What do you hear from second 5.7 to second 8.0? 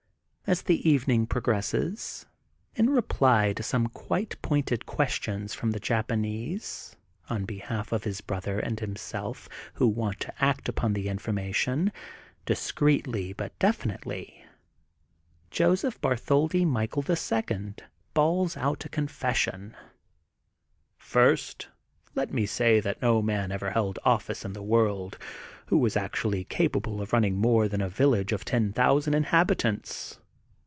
the Japanese, on behalf